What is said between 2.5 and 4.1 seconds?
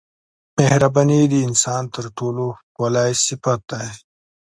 ښکلی صفت دی.